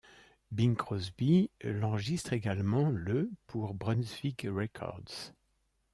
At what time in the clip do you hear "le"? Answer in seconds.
2.89-3.29